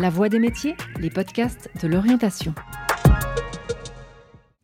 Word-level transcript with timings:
La 0.00 0.10
Voix 0.10 0.28
des 0.28 0.38
métiers, 0.38 0.76
les 1.00 1.10
podcasts 1.10 1.70
de 1.82 1.88
l'orientation. 1.88 2.54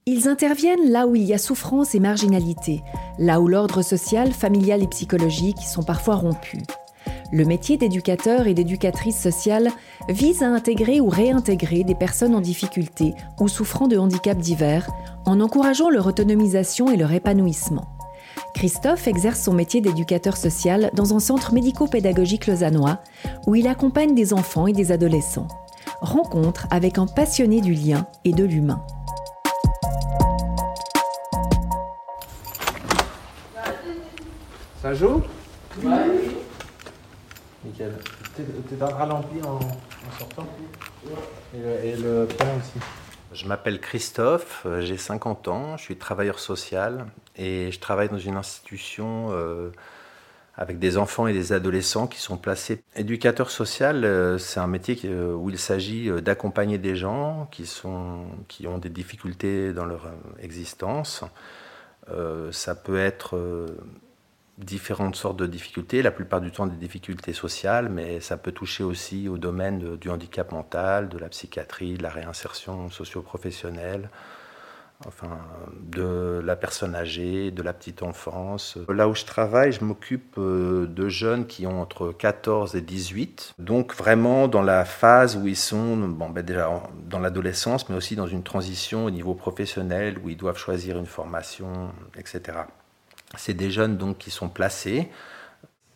Ils 0.07 0.29
interviennent 0.29 0.93
là 0.93 1.09
où 1.09 1.17
il 1.17 1.25
y 1.25 1.35
a 1.35 1.39
souffrance 1.39 1.97
et 1.97 1.99
marginalité, 1.99 2.83
là 3.19 3.41
où 3.41 3.49
l'ordre 3.49 3.83
social, 3.83 4.31
familial 4.31 4.81
et 4.81 4.87
psychologique 4.87 5.59
sont 5.59 5.83
parfois 5.83 6.15
rompus. 6.15 6.63
Le 7.33 7.45
métier 7.45 7.77
d'éducateur 7.77 8.47
et 8.47 8.55
d'éducatrice 8.55 9.21
sociale 9.21 9.71
vise 10.09 10.45
à 10.45 10.51
intégrer 10.51 11.01
ou 11.01 11.09
réintégrer 11.09 11.83
des 11.83 11.97
personnes 11.97 12.37
en 12.37 12.41
difficulté 12.41 13.15
ou 13.41 13.49
souffrant 13.49 13.89
de 13.89 13.99
handicaps 13.99 14.41
divers 14.41 14.89
en 15.27 15.41
encourageant 15.41 15.91
leur 15.91 16.07
autonomisation 16.07 16.93
et 16.93 16.97
leur 16.97 17.11
épanouissement. 17.11 17.94
Christophe 18.55 19.09
exerce 19.09 19.41
son 19.41 19.53
métier 19.53 19.81
d'éducateur 19.81 20.37
social 20.37 20.91
dans 20.95 21.13
un 21.13 21.19
centre 21.19 21.53
médico-pédagogique 21.53 22.47
lausannois 22.47 23.01
où 23.47 23.57
il 23.57 23.67
accompagne 23.67 24.15
des 24.15 24.33
enfants 24.33 24.69
et 24.69 24.73
des 24.73 24.93
adolescents. 24.93 25.49
Rencontre 26.01 26.67
avec 26.71 26.97
un 26.97 27.07
passionné 27.07 27.61
du 27.61 27.75
lien 27.75 28.07
et 28.25 28.33
de 28.33 28.45
l'humain. 28.45 28.81
Ça 34.81 34.95
joue? 34.95 35.21
Oui. 35.83 35.91
T'es 37.77 37.85
ralenti 38.81 39.43
en, 39.45 39.59
sortant 40.19 40.47
et 41.55 41.97
le, 41.97 42.29
et 42.29 42.59
aussi. 42.59 42.79
Je 43.35 43.47
m'appelle 43.47 43.81
Christophe, 43.81 44.63
euh, 44.65 44.81
j'ai 44.81 44.97
50 44.97 45.49
ans, 45.49 45.77
je 45.77 45.83
suis 45.83 45.97
travailleur 45.97 46.39
social 46.39 47.07
et 47.37 47.73
je 47.73 47.81
travaille 47.81 48.09
dans 48.09 48.19
une 48.19 48.37
institution 48.37 49.31
euh, 49.33 49.71
avec 50.55 50.79
des 50.79 50.97
enfants 50.97 51.27
et 51.27 51.33
des 51.33 51.53
adolescents 51.53 52.07
qui 52.07 52.21
sont 52.21 52.37
placés. 52.37 52.85
Éducateur 52.95 53.51
social, 53.51 54.05
euh, 54.05 54.39
c'est 54.39 54.61
un 54.61 54.69
métier 54.69 54.97
où 55.13 55.51
il 55.51 55.59
s'agit 55.59 56.11
d'accompagner 56.23 56.79
des 56.79 56.95
gens 56.95 57.49
qui, 57.51 57.67
sont, 57.67 58.27
qui 58.47 58.69
ont 58.69 58.79
des 58.79 58.89
difficultés 58.89 59.73
dans 59.73 59.85
leur 59.85 60.07
existence. 60.41 61.25
Ça 62.53 62.75
peut 62.75 62.99
être 62.99 63.37
différentes 64.59 65.17
sortes 65.17 65.39
de 65.39 65.47
difficultés, 65.47 66.03
la 66.03 66.11
plupart 66.11 66.41
du 66.41 66.51
temps 66.51 66.67
des 66.67 66.77
difficultés 66.77 67.33
sociales, 67.33 67.89
mais 67.89 68.21
ça 68.21 68.37
peut 68.37 68.53
toucher 68.53 68.85
aussi 68.85 69.29
au 69.29 69.39
domaine 69.39 69.97
du 69.97 70.11
handicap 70.11 70.53
mental, 70.53 71.09
de 71.09 71.19
la 71.19 71.29
psychiatrie, 71.29 71.95
de 71.95 72.03
la 72.03 72.11
réinsertion 72.11 72.89
socio-professionnelle, 72.89 74.11
enfin 75.07 75.39
de 75.83 76.41
la 76.45 76.55
personne 76.55 76.95
âgée, 76.95 77.51
de 77.51 77.63
la 77.63 77.73
petite 77.73 78.05
enfance. 78.05 78.79
Là 78.89 79.09
où 79.09 79.15
je 79.15 79.25
travaille, 79.25 79.73
je 79.73 79.85
m'occupe 79.85 80.37
euh, 80.39 80.87
de 80.87 81.09
jeunes 81.09 81.47
qui 81.47 81.67
ont 81.67 81.83
entre 81.83 82.13
14 82.13 82.77
et 82.77 82.81
18, 82.81 83.55
donc 83.59 83.95
vraiment 83.95 84.47
dans 84.47 84.63
la 84.63 84.85
phase 84.85 85.37
où 85.37 85.49
ils 85.49 85.57
sont, 85.57 85.97
ben 85.97 86.31
déjà 86.43 86.71
dans 87.09 87.19
l'adolescence, 87.19 87.89
mais 87.89 87.97
aussi 87.97 88.15
dans 88.15 88.29
une 88.29 88.45
transition 88.45 89.05
au 89.05 89.11
niveau 89.11 89.35
professionnel 89.35 90.19
où 90.23 90.29
ils 90.29 90.37
doivent 90.37 90.59
choisir 90.59 90.97
une 90.97 91.07
formation, 91.07 91.91
etc. 92.17 92.59
C'est 93.37 93.55
des 93.55 93.71
jeunes 93.71 93.97
donc 93.97 94.19
qui 94.19 94.31
sont 94.31 94.49
placés. 94.49 95.09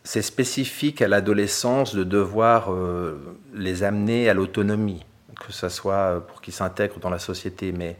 C'est 0.04 0.22
spécifique 0.22 1.02
à 1.02 1.08
l'adolescence 1.08 1.94
de 1.94 2.04
devoir 2.04 2.72
euh, 2.72 3.18
les 3.54 3.82
amener 3.84 4.28
à 4.30 4.34
l'autonomie, 4.34 5.04
que 5.40 5.52
ce 5.52 5.68
soit 5.68 6.26
pour 6.28 6.40
qu'ils 6.42 6.54
s'intègrent 6.54 7.00
dans 7.00 7.10
la 7.10 7.18
société. 7.18 7.72
Mais 7.72 7.96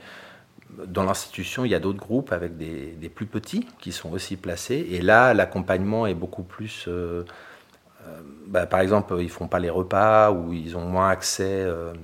dans 0.86 1.05
l'institution, 1.05 1.64
il 1.64 1.70
y 1.70 1.75
a 1.75 1.81
d'autres 1.81 1.98
groupes 1.98 2.33
avec 2.33 2.56
des, 2.59 3.11
plus 3.14 3.27
petits 3.27 3.66
qui 3.81 3.92
sont 3.92 4.12
aussi 4.12 4.36
placés. 4.36 4.86
Et 4.91 5.00
là, 5.00 5.34
l'accompagnement 5.34 6.06
est 6.06 6.14
beaucoup 6.14 6.42
plus. 6.44 6.86
euh, 6.89 7.25
euh, 8.06 8.20
bah, 8.48 8.66
par 8.66 8.81
exemple, 8.81 9.16
ils 9.20 9.31
font 9.31 9.48
pas 9.48 9.59
les 9.61 9.70
repas 9.70 10.31
ou 10.33 10.53
ils 10.53 10.77
ont 10.77 10.86
moins 10.86 11.11
accès. 11.11 11.44
euh, 11.64 11.94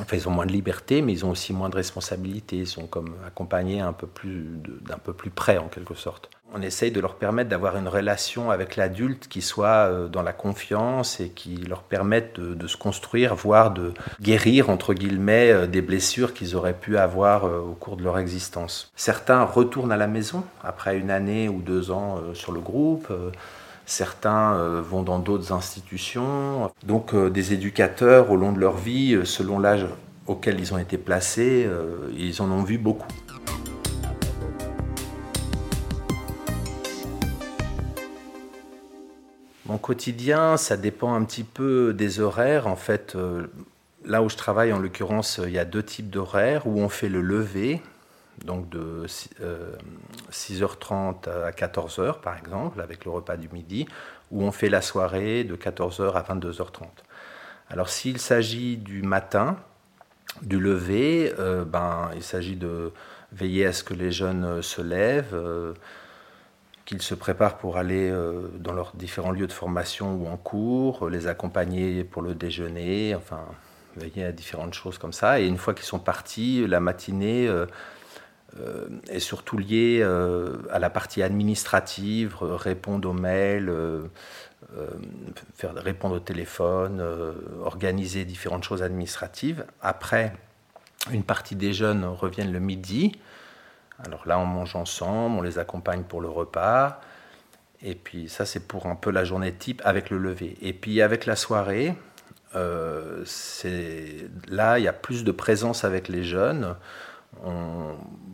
Enfin, 0.00 0.16
ils 0.16 0.28
ont 0.28 0.32
moins 0.32 0.46
de 0.46 0.52
liberté, 0.52 1.02
mais 1.02 1.12
ils 1.12 1.24
ont 1.26 1.30
aussi 1.30 1.52
moins 1.52 1.68
de 1.68 1.76
responsabilités. 1.76 2.58
Ils 2.58 2.66
sont 2.66 2.86
comme 2.86 3.14
accompagnés 3.26 3.80
un 3.80 3.92
peu 3.92 4.06
plus 4.06 4.46
d'un 4.82 4.98
peu 4.98 5.12
plus 5.12 5.30
près, 5.30 5.58
en 5.58 5.68
quelque 5.68 5.94
sorte. 5.94 6.30
On 6.52 6.62
essaye 6.62 6.90
de 6.90 7.00
leur 7.00 7.14
permettre 7.14 7.48
d'avoir 7.48 7.76
une 7.76 7.86
relation 7.86 8.50
avec 8.50 8.74
l'adulte 8.74 9.28
qui 9.28 9.40
soit 9.40 9.86
euh, 9.86 10.08
dans 10.08 10.22
la 10.22 10.32
confiance 10.32 11.20
et 11.20 11.28
qui 11.28 11.56
leur 11.56 11.82
permette 11.82 12.40
de, 12.40 12.66
se 12.66 12.76
construire, 12.76 13.36
voire 13.36 13.70
de 13.70 13.94
guérir, 14.20 14.68
entre 14.68 14.92
guillemets, 14.92 15.52
euh, 15.52 15.66
des 15.68 15.80
blessures 15.80 16.34
qu'ils 16.34 16.56
auraient 16.56 16.74
pu 16.74 16.98
avoir 16.98 17.44
euh, 17.44 17.60
au 17.60 17.74
cours 17.74 17.96
de 17.96 18.02
leur 18.02 18.18
existence. 18.18 18.90
Certains 18.96 19.44
retournent 19.44 19.92
à 19.92 19.96
la 19.96 20.08
maison 20.08 20.42
après 20.64 20.98
une 20.98 21.10
année 21.10 21.48
ou 21.48 21.60
deux 21.60 21.92
ans 21.92 22.20
sur 22.34 22.52
le 22.52 22.60
groupe. 22.60 23.12
Certains 23.86 24.80
vont 24.80 25.02
dans 25.02 25.18
d'autres 25.18 25.52
institutions. 25.52 26.70
Donc 26.84 27.14
des 27.14 27.52
éducateurs 27.52 28.30
au 28.30 28.36
long 28.36 28.52
de 28.52 28.60
leur 28.60 28.76
vie, 28.76 29.20
selon 29.24 29.58
l'âge 29.58 29.86
auquel 30.26 30.60
ils 30.60 30.72
ont 30.74 30.78
été 30.78 30.98
placés, 30.98 31.68
ils 32.16 32.42
en 32.42 32.50
ont 32.50 32.62
vu 32.62 32.78
beaucoup. 32.78 33.08
Mon 39.70 39.78
quotidien, 39.78 40.56
ça 40.56 40.76
dépend 40.76 41.14
un 41.14 41.22
petit 41.22 41.44
peu 41.44 41.94
des 41.94 42.18
horaires. 42.18 42.66
En 42.66 42.74
fait, 42.74 43.14
euh, 43.14 43.46
là 44.04 44.20
où 44.20 44.28
je 44.28 44.34
travaille, 44.36 44.72
en 44.72 44.80
l'occurrence, 44.80 45.40
il 45.44 45.52
y 45.52 45.60
a 45.60 45.64
deux 45.64 45.84
types 45.84 46.10
d'horaires 46.10 46.66
où 46.66 46.80
on 46.80 46.88
fait 46.88 47.08
le 47.08 47.20
lever, 47.20 47.80
donc 48.44 48.68
de 48.68 49.04
si- 49.06 49.30
euh, 49.40 49.70
6h30 50.28 51.28
à 51.28 51.52
14h 51.52 52.20
par 52.20 52.36
exemple, 52.36 52.80
avec 52.80 53.04
le 53.04 53.12
repas 53.12 53.36
du 53.36 53.48
midi, 53.48 53.86
où 54.32 54.42
on 54.42 54.50
fait 54.50 54.70
la 54.70 54.82
soirée 54.82 55.44
de 55.44 55.54
14h 55.54 56.16
à 56.16 56.22
22h30. 56.22 57.04
Alors 57.68 57.90
s'il 57.90 58.18
s'agit 58.18 58.76
du 58.76 59.02
matin, 59.02 59.56
du 60.42 60.58
lever, 60.58 61.32
euh, 61.38 61.64
ben, 61.64 62.10
il 62.16 62.24
s'agit 62.24 62.56
de 62.56 62.92
veiller 63.30 63.66
à 63.66 63.72
ce 63.72 63.84
que 63.84 63.94
les 63.94 64.10
jeunes 64.10 64.62
se 64.62 64.82
lèvent, 64.82 65.76
qu'ils 66.90 67.02
se 67.02 67.14
préparent 67.14 67.56
pour 67.56 67.76
aller 67.76 68.10
euh, 68.10 68.48
dans 68.58 68.72
leurs 68.72 68.96
différents 68.96 69.30
lieux 69.30 69.46
de 69.46 69.52
formation 69.52 70.16
ou 70.16 70.26
en 70.26 70.36
cours, 70.36 71.06
euh, 71.06 71.10
les 71.10 71.28
accompagner 71.28 72.02
pour 72.02 72.20
le 72.20 72.34
déjeuner, 72.34 73.14
enfin 73.14 73.44
veiller 73.96 74.24
à 74.24 74.32
différentes 74.32 74.74
choses 74.74 74.98
comme 74.98 75.12
ça. 75.12 75.38
Et 75.38 75.46
une 75.46 75.56
fois 75.56 75.72
qu'ils 75.72 75.84
sont 75.84 76.00
partis, 76.00 76.66
la 76.66 76.80
matinée 76.80 77.46
euh, 77.46 77.66
est 79.08 79.20
surtout 79.20 79.56
liée 79.56 80.02
à 80.02 80.78
la 80.80 80.90
partie 80.90 81.22
administrative, 81.22 82.36
répondre 82.40 83.08
aux 83.08 83.12
mails, 83.12 83.72
faire 85.54 85.74
répondre 85.74 86.16
au 86.16 86.20
téléphone, 86.20 87.00
organiser 87.64 88.24
différentes 88.24 88.64
choses 88.64 88.82
administratives. 88.82 89.64
Après, 89.80 90.32
une 91.12 91.22
partie 91.22 91.54
des 91.54 91.72
jeunes 91.72 92.04
reviennent 92.04 92.52
le 92.52 92.60
midi. 92.60 93.12
Alors 94.04 94.26
là, 94.26 94.38
on 94.38 94.46
mange 94.46 94.76
ensemble, 94.76 95.38
on 95.38 95.42
les 95.42 95.58
accompagne 95.58 96.02
pour 96.02 96.20
le 96.20 96.28
repas. 96.28 97.00
Et 97.82 97.94
puis 97.94 98.28
ça, 98.28 98.44
c'est 98.44 98.66
pour 98.66 98.86
un 98.86 98.94
peu 98.94 99.10
la 99.10 99.24
journée 99.24 99.52
type 99.52 99.80
avec 99.84 100.10
le 100.10 100.18
lever. 100.18 100.56
Et 100.60 100.72
puis 100.72 101.00
avec 101.00 101.26
la 101.26 101.36
soirée, 101.36 101.94
euh, 102.54 103.24
là, 104.48 104.78
il 104.78 104.84
y 104.84 104.88
a 104.88 104.92
plus 104.92 105.24
de 105.24 105.32
présence 105.32 105.84
avec 105.84 106.08
les 106.08 106.24
jeunes. 106.24 106.76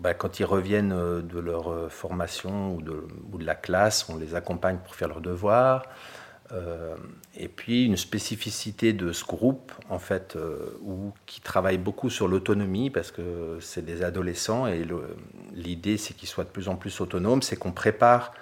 Bah, 0.01 0.15
quand 0.15 0.41
ils 0.41 0.45
reviennent 0.45 0.93
euh, 0.93 1.21
de 1.21 1.39
leur 1.39 1.71
euh, 1.71 1.89
formation 1.89 2.75
ou 2.75 2.83
de, 2.83 3.07
ou 3.31 3.39
de 3.39 3.45
la 3.45 3.55
classe, 3.55 4.09
on 4.09 4.17
les 4.17 4.35
accompagne 4.35 4.79
pour 4.79 4.95
faire 4.95 5.09
leurs 5.09 5.21
devoirs. 5.21 5.83
Euh, 6.53 6.95
et 7.35 7.49
puis 7.49 7.85
une 7.85 7.97
spécificité 7.97 8.93
de 8.93 9.13
ce 9.13 9.25
groupe, 9.25 9.73
en 9.91 9.99
fait, 9.99 10.37
euh, 10.37 10.79
où, 10.81 11.13
qui 11.27 11.41
travaille 11.41 11.79
beaucoup 11.79 12.09
sur 12.09 12.29
l'autonomie, 12.29 12.91
parce 12.91 13.11
que 13.11 13.59
c'est 13.61 13.85
des 13.85 14.03
adolescents, 14.03 14.67
et 14.67 14.87
l'idée 15.53 15.97
c'est 15.97 16.15
qu'ils 16.15 16.29
soient 16.29 16.45
de 16.45 16.51
plus 16.51 16.69
en 16.69 16.77
plus 16.77 17.01
autonomes, 17.01 17.43
c'est 17.43 17.57
qu'on 17.57 17.73
prépare 17.73 18.33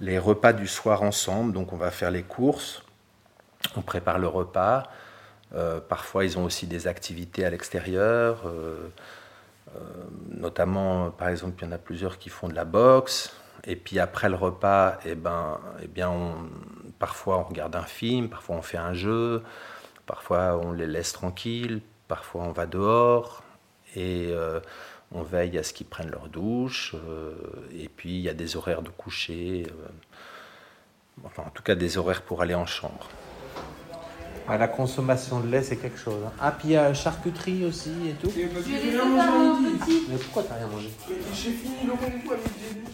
les 0.00 0.18
repas 0.18 0.52
du 0.52 0.66
soir 0.66 1.02
ensemble, 1.02 1.52
donc 1.52 1.72
on 1.72 1.76
va 1.76 1.90
faire 1.90 2.10
les 2.10 2.22
courses, 2.22 2.82
on 3.76 3.82
prépare 3.82 4.18
le 4.18 4.28
repas, 4.28 4.84
Euh, 5.54 5.80
parfois 5.80 6.24
ils 6.24 6.36
ont 6.36 6.44
aussi 6.44 6.66
des 6.66 6.88
activités 6.88 7.44
à 7.44 7.50
l'extérieur, 7.50 8.42
notamment, 10.30 11.10
par 11.10 11.28
exemple, 11.28 11.62
il 11.62 11.66
y 11.66 11.68
en 11.68 11.72
a 11.72 11.78
plusieurs 11.78 12.18
qui 12.18 12.28
font 12.28 12.48
de 12.48 12.54
la 12.54 12.64
boxe, 12.64 13.30
et 13.62 13.76
puis 13.76 14.00
après 14.00 14.28
le 14.28 14.36
repas, 14.36 14.98
eh 15.04 15.14
ben, 15.14 15.60
eh 15.82 15.86
bien, 15.86 16.10
on, 16.10 16.34
parfois 17.04 17.36
on 17.36 17.42
regarde 17.42 17.76
un 17.76 17.82
film, 17.82 18.30
parfois 18.30 18.56
on 18.56 18.62
fait 18.62 18.78
un 18.78 18.94
jeu, 18.94 19.42
parfois 20.06 20.58
on 20.64 20.72
les 20.72 20.86
laisse 20.86 21.12
tranquilles, 21.12 21.82
parfois 22.08 22.44
on 22.44 22.52
va 22.52 22.64
dehors 22.64 23.42
et 23.94 24.28
euh, 24.30 24.58
on 25.12 25.22
veille 25.22 25.58
à 25.58 25.62
ce 25.62 25.74
qu'ils 25.74 25.86
prennent 25.86 26.10
leur 26.10 26.28
douche. 26.28 26.94
euh, 26.94 27.34
et 27.78 27.90
puis 27.90 28.14
il 28.14 28.22
y 28.22 28.30
a 28.30 28.32
des 28.32 28.56
horaires 28.56 28.80
de 28.80 28.88
coucher, 28.88 29.66
euh, 29.68 31.26
enfin 31.26 31.42
en 31.46 31.50
tout 31.50 31.62
cas 31.62 31.74
des 31.74 31.98
horaires 31.98 32.22
pour 32.22 32.40
aller 32.40 32.54
en 32.54 32.64
chambre. 32.64 33.06
Ouais, 34.48 34.58
la 34.58 34.68
consommation 34.68 35.40
de 35.40 35.48
lait, 35.50 35.62
c'est 35.62 35.76
quelque 35.76 35.98
chose. 35.98 36.20
hein. 36.26 36.32
Ah, 36.38 36.52
puis 36.52 36.68
il 36.68 36.72
y 36.72 36.76
a 36.76 36.92
charcuterie 36.92 37.64
aussi 37.64 37.90
et 38.10 38.12
tout. 38.12 38.30
Mais 38.36 40.16
pourquoi 40.18 40.42
t'as 40.42 40.56
rien 40.56 40.66
mangé? 40.66 40.90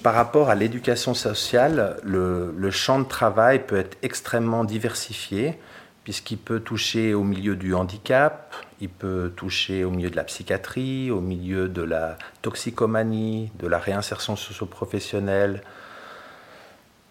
Par 0.02 0.14
rapport 0.14 0.48
à 0.48 0.54
l'éducation 0.54 1.12
sociale, 1.14 1.96
le, 2.04 2.54
le 2.56 2.70
champ 2.70 3.00
de 3.00 3.04
travail 3.04 3.66
peut 3.66 3.76
être 3.76 3.98
extrêmement 4.02 4.62
diversifié, 4.62 5.58
puisqu'il 6.04 6.38
peut 6.38 6.60
toucher 6.60 7.14
au 7.14 7.24
milieu 7.24 7.56
du 7.56 7.74
handicap, 7.74 8.54
il 8.80 8.88
peut 8.88 9.32
toucher 9.34 9.82
au 9.84 9.90
milieu 9.90 10.08
de 10.10 10.16
la 10.16 10.24
psychiatrie, 10.24 11.10
au 11.10 11.20
milieu 11.20 11.68
de 11.68 11.82
la 11.82 12.16
toxicomanie, 12.42 13.50
de 13.58 13.66
la 13.66 13.78
réinsertion 13.78 14.36
socio-professionnelle, 14.36 15.62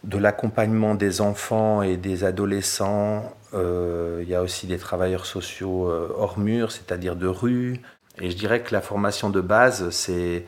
de 0.03 0.17
l'accompagnement 0.17 0.95
des 0.95 1.21
enfants 1.21 1.81
et 1.81 1.97
des 1.97 2.23
adolescents. 2.23 3.33
Euh, 3.53 4.19
il 4.21 4.29
y 4.29 4.35
a 4.35 4.41
aussi 4.41 4.67
des 4.67 4.77
travailleurs 4.77 5.25
sociaux 5.25 5.89
euh, 5.89 6.13
hors 6.15 6.39
mur, 6.39 6.71
c'est-à-dire 6.71 7.15
de 7.15 7.27
rue. 7.27 7.81
Et 8.19 8.29
je 8.29 8.37
dirais 8.37 8.61
que 8.61 8.73
la 8.73 8.81
formation 8.81 9.29
de 9.29 9.41
base, 9.41 9.89
c'est, 9.89 10.45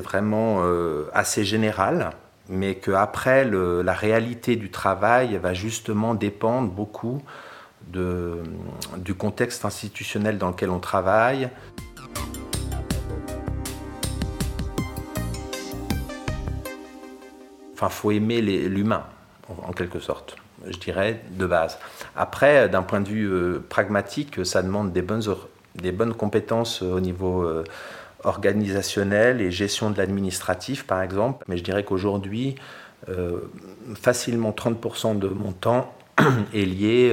vraiment 0.00 0.58
euh, 0.60 1.08
assez 1.12 1.44
général, 1.44 2.10
mais 2.48 2.76
qu'après, 2.76 3.44
la 3.44 3.92
réalité 3.92 4.56
du 4.56 4.70
travail 4.70 5.36
va 5.36 5.54
justement 5.54 6.14
dépendre 6.14 6.70
beaucoup 6.70 7.22
de, 7.88 8.42
du 8.96 9.14
contexte 9.14 9.64
institutionnel 9.64 10.38
dans 10.38 10.48
lequel 10.48 10.70
on 10.70 10.80
travaille. 10.80 11.48
Enfin, 17.86 17.94
faut 17.94 18.10
aimer 18.10 18.40
l'humain, 18.40 19.04
en, 19.48 19.72
quelque 19.72 20.00
sorte, 20.00 20.36
je 20.66 20.76
dirais, 20.76 21.20
de 21.30 21.46
base. 21.46 21.78
Après, 22.16 22.68
d'un 22.68 22.82
point 22.82 23.00
de 23.00 23.08
vue 23.08 23.30
euh, 23.30 23.64
pragmatique, 23.68 24.44
ça 24.44 24.62
demande 24.62 24.92
des 24.92 25.02
bonnes, 25.02 26.14
compétences 26.14 26.82
au 26.82 26.98
niveau 26.98 27.42
euh, 27.42 27.62
organisationnel 28.24 29.40
et 29.40 29.52
gestion 29.52 29.90
de 29.90 29.98
l'administratif, 29.98 30.84
par 30.84 31.00
exemple. 31.00 31.44
Mais 31.46 31.56
je 31.56 31.62
dirais 31.62 31.84
qu'aujourd'hui, 31.84 32.56
euh, 33.08 33.38
facilement 33.94 34.50
30% 34.50 35.20
de 35.20 35.28
mon 35.28 35.52
temps 35.52 35.94
est 36.54 36.64
lié 36.64 37.12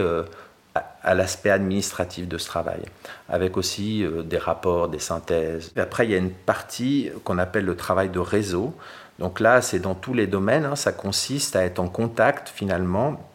à 1.04 1.14
l'aspect 1.14 1.50
administratif 1.50 2.28
de 2.28 2.38
ce 2.38 2.48
travail, 2.48 2.82
avec 3.30 3.58
aussi 3.58 4.04
euh, 4.04 4.24
des 4.24 4.38
rapports, 4.38 4.88
des 4.88 5.00
synthèses. 5.00 5.72
après, 5.78 6.06
il 6.06 6.12
y 6.12 6.16
a 6.16 6.18
une 6.18 6.32
partie 6.32 7.12
qu'on 7.24 7.38
appelle 7.38 7.66
le 7.66 7.76
travail 7.76 8.10
de 8.10 8.20
réseau. 8.20 8.74
Donc 9.20 9.40
là, 9.40 9.62
c'est 9.62 9.80
dans 9.80 9.96
tous 9.96 10.14
les 10.14 10.28
domaines, 10.28 10.66
hein. 10.66 10.76
ça 10.76 10.92
consiste 10.92 11.56
à 11.56 11.64
être 11.64 11.80
en 11.80 11.88
contact 11.88 12.50
finalement 12.50 13.30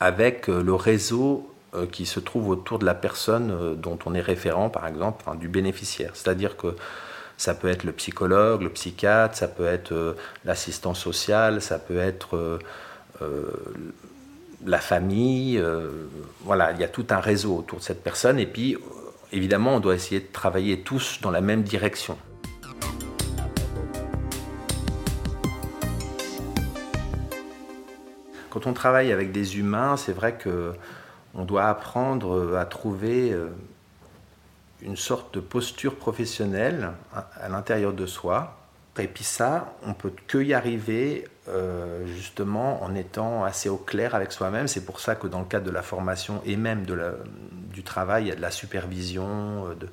avec 0.00 0.48
euh, 0.48 0.62
le 0.62 0.74
réseau 0.74 1.50
euh, 1.74 1.86
qui 1.86 2.06
se 2.06 2.20
trouve 2.20 2.48
autour 2.48 2.78
de 2.78 2.84
la 2.84 2.94
personne 2.94 3.76
dont 3.76 3.98
on 4.06 4.14
est 4.14 4.20
référent, 4.20 4.68
par 4.68 4.86
exemple, 4.86 5.24
du 5.38 5.48
bénéficiaire. 5.48 6.12
C'est-à-dire 6.14 6.56
que 6.56 6.76
ça 7.36 7.54
peut 7.54 7.68
être 7.68 7.84
le 7.84 7.92
psychologue, 7.92 8.62
le 8.62 8.70
psychiatre, 8.70 9.36
ça 9.36 9.48
peut 9.48 9.66
être 9.66 10.16
l'assistant 10.44 10.94
social, 10.94 11.60
ça 11.60 11.78
peut 11.78 11.98
être 11.98 12.58
la 14.66 14.78
famille, 14.78 15.58
euh, 15.58 15.90
voilà, 16.40 16.72
il 16.72 16.80
y 16.80 16.84
a 16.84 16.88
tout 16.88 17.06
un 17.10 17.20
réseau 17.20 17.56
autour 17.56 17.78
de 17.78 17.84
cette 17.84 18.02
personne 18.02 18.38
et 18.38 18.46
puis 18.46 18.76
évidemment 19.32 19.76
on 19.76 19.80
doit 19.80 19.94
essayer 19.94 20.20
de 20.20 20.32
travailler 20.32 20.80
tous 20.80 21.20
dans 21.20 21.30
la 21.30 21.40
même 21.40 21.62
direction. 21.62 22.16
Quand 28.52 28.66
on 28.66 28.74
travaille 28.74 29.12
avec 29.12 29.32
des 29.32 29.58
humains, 29.58 29.96
c'est 29.96 30.12
vrai 30.12 30.34
que 30.34 30.74
on 31.34 31.46
doit 31.46 31.64
apprendre 31.64 32.54
à 32.58 32.66
trouver 32.66 33.32
euh, 33.32 33.48
une 34.82 34.96
sorte 34.96 35.32
de 35.32 35.40
posture 35.40 35.96
professionnelle 35.96 36.90
à 37.14 37.48
l'intérieur 37.48 37.94
de 37.94 38.04
soi. 38.04 38.58
Et 38.98 39.06
puis 39.06 39.24
ça, 39.24 39.74
on 39.86 39.94
peut 39.94 40.12
que 40.26 40.36
y 40.36 40.52
arriver 40.52 41.24
euh, 41.48 42.06
justement 42.08 42.82
en 42.82 42.94
étant 42.94 43.42
assez 43.42 43.70
au 43.70 43.78
clair 43.78 44.14
avec 44.14 44.32
soi-même. 44.32 44.68
C'est 44.68 44.84
pour 44.84 45.00
ça 45.00 45.14
que 45.14 45.26
dans 45.26 45.40
le 45.40 45.46
cadre 45.46 45.64
de 45.64 45.70
la 45.70 45.80
formation 45.80 46.42
et 46.44 46.56
même 46.56 46.84
de 46.84 47.16
du 47.72 47.82
travail, 47.82 48.24
il 48.24 48.28
y 48.28 48.32
a 48.32 48.36
de 48.36 48.42
la 48.42 48.50
supervision, 48.50 49.68
euh, 49.68 49.74
de, 49.76 49.88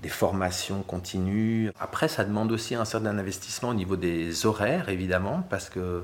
des 0.00 0.10
formations 0.10 0.82
continues. 0.82 1.72
Après, 1.80 2.08
ça 2.08 2.22
demande 2.22 2.52
aussi 2.52 2.74
un 2.74 2.84
certain 2.84 3.16
investissement 3.16 3.70
au 3.70 3.74
niveau 3.74 3.96
des 3.96 4.44
horaires, 4.44 4.90
évidemment, 4.90 5.42
parce 5.48 5.70
que, 5.70 6.02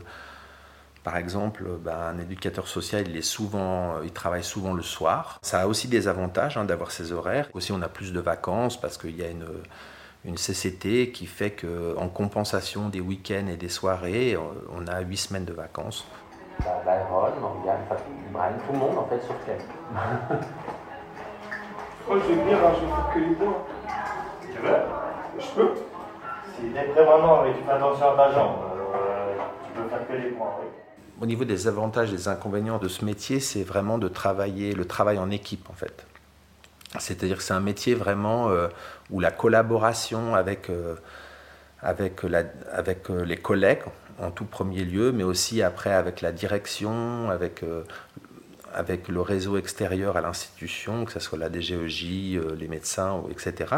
par 1.07 1.19
exemple, 1.19 1.63
ben, 1.85 1.97
un 1.97 2.19
éducateur 2.19 2.67
social, 2.67 3.05
il, 3.07 3.17
est 3.17 3.23
souvent, 3.23 4.03
il 4.03 4.11
travaille 4.11 4.43
souvent 4.43 4.73
le 4.73 4.83
soir. 4.83 5.39
Ça 5.41 5.61
a 5.61 5.67
aussi 5.69 5.87
des 5.87 6.09
avantages 6.09 6.57
hein, 6.57 6.65
d'avoir 6.65 6.91
ces 6.91 7.13
horaires. 7.13 7.49
Aussi, 7.55 7.71
on 7.71 7.81
a 7.81 7.89
plus 7.89 8.13
de 8.13 8.19
vacances 8.19 8.77
parce 8.81 8.99
qu'il 8.99 9.17
y 9.17 9.23
a 9.23 9.29
une 9.29 9.47
une 10.25 10.35
CCT 10.35 11.13
qui 11.13 11.27
fait 11.27 11.53
qu'en 11.53 12.09
compensation 12.09 12.89
des 12.89 13.01
week-ends 13.01 13.47
et 13.47 13.57
des 13.57 13.69
soirées, 13.69 14.37
on 14.37 14.85
a 14.89 15.01
huit 15.03 15.19
semaines 15.19 15.45
de 15.45 15.53
vacances. 15.53 16.05
Byron, 16.59 17.35
Morgane, 17.41 17.83
Brian, 18.33 18.53
tout 18.67 18.73
le 18.73 18.79
monde 18.79 18.99
en 18.99 19.07
fait, 19.07 19.21
sauf 19.21 19.37
Clem. 19.45 19.59
je 22.11 22.15
vais 22.15 22.35
venir, 22.35 22.59
hein, 22.59 22.73
je 22.75 22.81
vais 22.81 22.91
faire 22.91 23.11
que 23.15 23.19
les 23.21 23.35
points. 23.37 23.63
Tu 24.41 24.59
veux? 24.59 24.77
Je 25.39 25.47
peux? 25.55 25.75
Si 26.57 26.63
t'es 26.73 26.83
prêt 26.83 27.05
maintenant, 27.05 27.45
mais 27.45 27.53
tu 27.53 27.63
fais 27.63 27.73
attention 27.73 28.11
à 28.11 28.17
ta 28.17 28.33
jambe, 28.33 28.57
euh, 28.97 29.35
tu 29.65 29.81
peux 29.81 29.89
faire 29.89 30.09
que 30.09 30.13
les 30.15 30.31
points, 30.31 30.57
oui. 30.61 30.67
Au 31.21 31.25
niveau 31.25 31.45
des 31.45 31.67
avantages 31.67 32.11
et 32.13 32.17
des 32.17 32.29
inconvénients 32.29 32.79
de 32.79 32.89
ce 32.89 33.05
métier, 33.05 33.41
c'est 33.41 33.63
vraiment 33.63 33.97
de 33.97 34.09
travailler, 34.09 34.75
le 34.75 34.85
travail 34.85 35.19
en 35.19 35.31
équipe 35.31 35.71
en 35.71 35.73
fait. 35.73 36.07
C'est-à-dire 36.99 37.39
que 37.39 37.43
c'est 37.43 37.55
un 37.55 37.61
métier 37.61 37.95
vraiment 37.95 38.51
euh, 38.51 38.69
où 39.11 39.21
la 39.21 39.31
collaboration 39.31 40.35
avec, 40.35 40.71
euh, 40.71 40.95
avec, 41.81 42.25
euh, 42.25 43.25
les 43.25 43.37
collègues 43.37 43.83
en 44.19 44.31
tout 44.31 44.45
premier 44.45 44.85
lieu, 44.85 45.13
mais 45.13 45.25
aussi 45.25 45.63
après 45.63 45.93
avec 45.93 46.21
la 46.21 46.33
direction, 46.33 47.31
avec, 47.31 47.63
avec 48.73 49.09
le 49.09 49.21
réseau 49.21 49.59
extérieur 49.59 50.17
à 50.17 50.23
l'institution, 50.23 51.05
que 51.05 51.13
ce 51.13 51.21
soit 51.21 51.39
la 51.39 51.51
DGEJ, 51.51 52.41
les 52.59 52.67
médecins, 52.67 53.23
etc. 53.31 53.75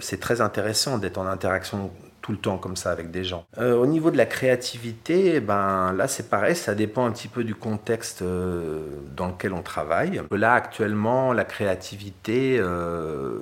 c'est 0.00 0.20
très 0.20 0.42
intéressant 0.42 0.98
d'être 0.98 1.16
en 1.16 1.24
interaction 1.24 1.90
tout 2.22 2.32
le 2.32 2.38
temps 2.38 2.56
comme 2.56 2.76
ça 2.76 2.90
avec 2.90 3.10
des 3.10 3.24
gens. 3.24 3.44
Euh, 3.58 3.74
au 3.74 3.86
niveau 3.86 4.10
de 4.10 4.16
la 4.16 4.26
créativité, 4.26 5.40
ben 5.40 5.92
là 5.92 6.06
c'est 6.06 6.30
pareil, 6.30 6.54
ça 6.54 6.74
dépend 6.74 7.04
un 7.04 7.10
petit 7.10 7.28
peu 7.28 7.42
du 7.44 7.54
contexte 7.54 8.22
euh, 8.22 8.80
dans 9.14 9.26
lequel 9.26 9.52
on 9.52 9.62
travaille. 9.62 10.22
Là 10.30 10.54
actuellement, 10.54 11.32
la 11.32 11.44
créativité 11.44 12.56
euh, 12.58 13.40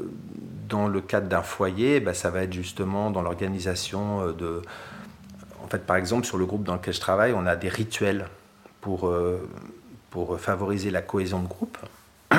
dans 0.68 0.88
le 0.88 1.00
cadre 1.02 1.28
d'un 1.28 1.42
foyer, 1.42 2.00
ben, 2.00 2.14
ça 2.14 2.30
va 2.30 2.42
être 2.42 2.54
justement 2.54 3.10
dans 3.10 3.22
l'organisation 3.22 4.32
de. 4.32 4.62
En 5.62 5.68
fait, 5.68 5.84
par 5.86 5.96
exemple, 5.96 6.26
sur 6.26 6.38
le 6.38 6.46
groupe 6.46 6.64
dans 6.64 6.74
lequel 6.74 6.94
je 6.94 7.00
travaille, 7.00 7.32
on 7.32 7.46
a 7.46 7.54
des 7.54 7.68
rituels 7.68 8.26
pour, 8.80 9.12
pour 10.10 10.40
favoriser 10.40 10.90
la 10.90 11.02
cohésion 11.02 11.40
de 11.40 11.46
groupe. 11.46 11.78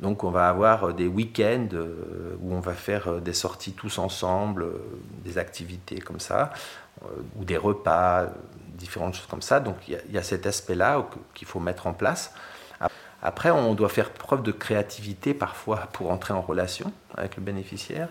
Donc 0.00 0.24
on 0.24 0.30
va 0.30 0.48
avoir 0.48 0.84
euh, 0.84 0.92
des 0.92 1.06
week-ends 1.06 1.68
euh, 1.72 2.36
où 2.40 2.54
on 2.54 2.60
va 2.60 2.74
faire 2.74 3.08
euh, 3.08 3.20
des 3.20 3.32
sorties 3.32 3.72
tous 3.72 3.98
ensemble, 3.98 4.66
des 5.24 5.38
activités 5.38 6.00
comme 6.00 6.20
ça, 6.20 6.52
ou 7.36 7.44
des 7.44 7.56
repas, 7.56 8.26
différentes 8.74 9.14
choses 9.14 9.26
comme 9.26 9.42
ça. 9.42 9.60
Donc 9.60 9.76
il 9.88 9.98
y, 10.10 10.18
a 10.18 10.22
cet 10.22 10.46
aspect-là 10.46 11.06
qu'il 11.34 11.46
faut 11.46 11.60
mettre 11.60 11.86
en 11.86 11.92
place. 11.92 12.34
Après, 13.22 13.50
on 13.50 13.74
doit 13.74 13.88
faire 13.88 14.10
preuve 14.10 14.42
de 14.42 14.52
créativité 14.52 15.34
parfois 15.34 15.88
pour 15.92 16.10
entrer 16.10 16.32
en 16.32 16.40
relation 16.40 16.92
avec 17.16 17.36
le 17.36 17.42
bénéficiaire. 17.42 18.08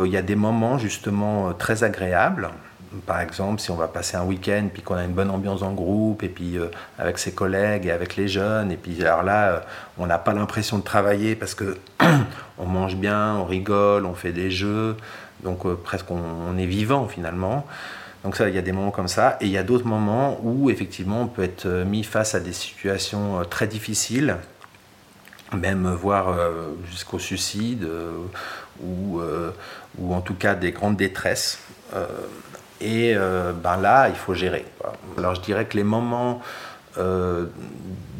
Il 0.00 0.12
y 0.12 0.16
a 0.16 0.22
des 0.22 0.36
moments 0.36 0.78
justement 0.78 1.52
très 1.54 1.82
agréables 1.84 2.50
par 3.06 3.20
exemple, 3.20 3.60
si 3.60 3.70
on 3.70 3.76
va 3.76 3.88
passer 3.88 4.16
un 4.16 4.24
week-end, 4.24 4.68
puis 4.72 4.82
qu'on 4.82 4.94
a 4.94 5.04
une 5.04 5.12
bonne 5.12 5.30
ambiance 5.30 5.62
en 5.62 5.72
groupe, 5.72 6.22
et 6.22 6.28
puis 6.28 6.56
euh, 6.56 6.68
avec 6.98 7.18
ses 7.18 7.32
collègues 7.32 7.86
et 7.86 7.90
avec 7.90 8.16
les 8.16 8.28
jeunes, 8.28 8.72
et 8.72 8.76
puis 8.76 9.02
alors 9.04 9.22
là, 9.22 9.48
euh, 9.48 9.60
on 9.98 10.06
n'a 10.06 10.18
pas 10.18 10.32
l'impression 10.32 10.78
de 10.78 10.84
travailler 10.84 11.34
parce 11.34 11.54
que 11.54 11.76
on 12.58 12.66
mange 12.66 12.96
bien, 12.96 13.34
on 13.34 13.44
rigole, 13.44 14.06
on 14.06 14.14
fait 14.14 14.32
des 14.32 14.50
jeux, 14.50 14.96
donc 15.42 15.66
euh, 15.66 15.74
presque 15.74 16.10
on, 16.10 16.56
est 16.56 16.66
vivant 16.66 17.08
finalement. 17.08 17.66
Donc 18.24 18.36
ça, 18.36 18.48
il 18.48 18.54
y 18.54 18.58
a 18.58 18.62
des 18.62 18.72
moments 18.72 18.90
comme 18.90 19.08
ça, 19.08 19.36
et 19.40 19.46
il 19.46 19.52
y 19.52 19.58
a 19.58 19.62
d'autres 19.62 19.86
moments 19.86 20.38
où 20.42 20.70
effectivement 20.70 21.22
on 21.22 21.28
peut 21.28 21.44
être 21.44 21.66
mis 21.66 22.04
face 22.04 22.34
à 22.34 22.40
des 22.40 22.52
situations 22.52 23.44
très 23.48 23.66
difficiles, 23.66 24.36
même 25.56 25.88
voire 25.88 26.34
jusqu'au 26.90 27.20
suicide, 27.20 27.86
ou, 28.82 29.20
ou 29.98 30.14
en 30.14 30.20
tout 30.20 30.34
cas 30.34 30.56
des 30.56 30.72
grandes 30.72 30.96
détresses. 30.96 31.60
Et 32.80 33.14
euh, 33.16 33.52
ben 33.52 33.76
là, 33.76 34.08
il 34.08 34.14
faut 34.14 34.34
gérer. 34.34 34.64
Alors 35.16 35.34
je 35.34 35.40
dirais 35.40 35.66
que 35.66 35.76
les 35.76 35.84
moments 35.84 36.40
euh, 36.98 37.46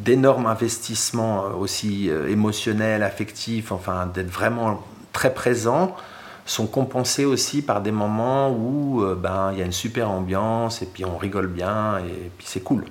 d'énormes 0.04 0.46
investissements 0.46 1.44
euh, 1.44 1.50
aussi 1.50 2.10
émotionnels, 2.28 3.02
affectifs, 3.02 3.72
enfin 3.72 4.06
d'être 4.06 4.30
vraiment 4.30 4.82
très 5.12 5.32
présent, 5.32 5.94
sont 6.44 6.66
compensés 6.66 7.24
aussi 7.24 7.62
par 7.62 7.82
des 7.82 7.92
moments 7.92 8.50
où 8.50 9.04
ben 9.16 9.50
il 9.52 9.58
y 9.58 9.62
a 9.62 9.66
une 9.66 9.72
super 9.72 10.10
ambiance 10.10 10.80
et 10.80 10.86
puis 10.86 11.04
on 11.04 11.18
rigole 11.18 11.46
bien 11.46 11.98
et 11.98 12.30
puis 12.38 12.46
c'est 12.48 12.62
cool. 12.62 12.86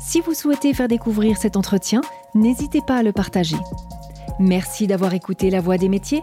Si 0.00 0.20
vous 0.20 0.34
souhaitez 0.34 0.74
faire 0.74 0.88
découvrir 0.88 1.36
cet 1.36 1.56
entretien, 1.56 2.00
n'hésitez 2.34 2.80
pas 2.84 2.96
à 2.96 3.02
le 3.04 3.12
partager. 3.12 3.56
Merci 4.40 4.88
d'avoir 4.88 5.14
écouté 5.14 5.50
La 5.50 5.60
Voix 5.60 5.78
des 5.78 5.88
métiers 5.88 6.22